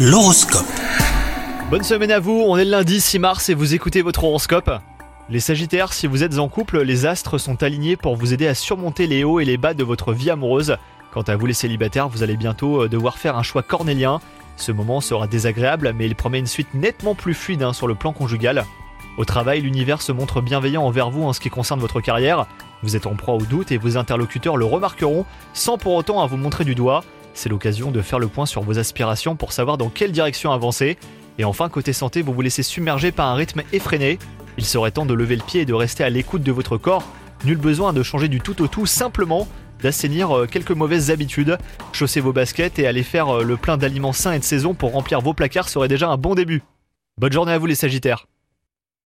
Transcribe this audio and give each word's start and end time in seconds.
L'horoscope. 0.00 0.64
Bonne 1.70 1.82
semaine 1.82 2.12
à 2.12 2.20
vous, 2.20 2.44
on 2.46 2.56
est 2.56 2.64
le 2.64 2.70
lundi 2.70 3.00
6 3.00 3.18
mars 3.18 3.48
et 3.48 3.54
vous 3.54 3.74
écoutez 3.74 4.00
votre 4.00 4.22
horoscope. 4.22 4.70
Les 5.28 5.40
Sagittaires, 5.40 5.92
si 5.92 6.06
vous 6.06 6.22
êtes 6.22 6.38
en 6.38 6.46
couple, 6.46 6.82
les 6.82 7.04
astres 7.04 7.36
sont 7.36 7.64
alignés 7.64 7.96
pour 7.96 8.14
vous 8.14 8.32
aider 8.32 8.46
à 8.46 8.54
surmonter 8.54 9.08
les 9.08 9.24
hauts 9.24 9.40
et 9.40 9.44
les 9.44 9.56
bas 9.56 9.74
de 9.74 9.82
votre 9.82 10.12
vie 10.12 10.30
amoureuse. 10.30 10.76
Quant 11.12 11.22
à 11.22 11.34
vous 11.34 11.46
les 11.46 11.52
célibataires, 11.52 12.08
vous 12.08 12.22
allez 12.22 12.36
bientôt 12.36 12.84
euh, 12.84 12.88
devoir 12.88 13.18
faire 13.18 13.36
un 13.36 13.42
choix 13.42 13.64
cornélien. 13.64 14.20
Ce 14.56 14.70
moment 14.70 15.00
sera 15.00 15.26
désagréable, 15.26 15.92
mais 15.96 16.06
il 16.06 16.14
promet 16.14 16.38
une 16.38 16.46
suite 16.46 16.74
nettement 16.74 17.16
plus 17.16 17.34
fluide 17.34 17.64
hein, 17.64 17.72
sur 17.72 17.88
le 17.88 17.96
plan 17.96 18.12
conjugal. 18.12 18.66
Au 19.16 19.24
travail, 19.24 19.62
l'univers 19.62 20.00
se 20.00 20.12
montre 20.12 20.40
bienveillant 20.40 20.84
envers 20.84 21.10
vous 21.10 21.24
en 21.24 21.32
ce 21.32 21.40
qui 21.40 21.50
concerne 21.50 21.80
votre 21.80 22.00
carrière. 22.00 22.46
Vous 22.84 22.94
êtes 22.94 23.08
en 23.08 23.16
proie 23.16 23.34
au 23.34 23.42
doute 23.42 23.72
et 23.72 23.78
vos 23.78 23.96
interlocuteurs 23.96 24.56
le 24.56 24.64
remarqueront 24.64 25.26
sans 25.54 25.76
pour 25.76 25.94
autant 25.94 26.22
à 26.22 26.26
vous 26.28 26.36
montrer 26.36 26.64
du 26.64 26.76
doigt. 26.76 27.02
C'est 27.38 27.48
l'occasion 27.48 27.92
de 27.92 28.02
faire 28.02 28.18
le 28.18 28.26
point 28.26 28.46
sur 28.46 28.62
vos 28.62 28.80
aspirations 28.80 29.36
pour 29.36 29.52
savoir 29.52 29.78
dans 29.78 29.90
quelle 29.90 30.10
direction 30.10 30.50
avancer. 30.50 30.98
Et 31.38 31.44
enfin, 31.44 31.68
côté 31.68 31.92
santé, 31.92 32.20
vous 32.20 32.32
vous 32.32 32.40
laissez 32.40 32.64
submerger 32.64 33.12
par 33.12 33.28
un 33.28 33.34
rythme 33.36 33.62
effréné. 33.72 34.18
Il 34.56 34.64
serait 34.64 34.90
temps 34.90 35.06
de 35.06 35.14
lever 35.14 35.36
le 35.36 35.44
pied 35.44 35.60
et 35.60 35.64
de 35.64 35.72
rester 35.72 36.02
à 36.02 36.10
l'écoute 36.10 36.42
de 36.42 36.50
votre 36.50 36.78
corps. 36.78 37.04
Nul 37.44 37.56
besoin 37.56 37.92
de 37.92 38.02
changer 38.02 38.26
du 38.26 38.40
tout 38.40 38.60
au 38.60 38.66
tout, 38.66 38.86
simplement 38.86 39.46
d'assainir 39.80 40.36
euh, 40.36 40.46
quelques 40.46 40.72
mauvaises 40.72 41.12
habitudes. 41.12 41.58
Chausser 41.92 42.18
vos 42.18 42.32
baskets 42.32 42.80
et 42.80 42.88
aller 42.88 43.04
faire 43.04 43.28
euh, 43.28 43.44
le 43.44 43.56
plein 43.56 43.76
d'aliments 43.76 44.12
sains 44.12 44.32
et 44.32 44.40
de 44.40 44.44
saison 44.44 44.74
pour 44.74 44.90
remplir 44.90 45.20
vos 45.20 45.32
placards 45.32 45.68
serait 45.68 45.86
déjà 45.86 46.08
un 46.08 46.16
bon 46.16 46.34
début. 46.34 46.64
Bonne 47.18 47.32
journée 47.32 47.52
à 47.52 47.58
vous 47.58 47.66
les 47.66 47.76
Sagittaires 47.76 48.26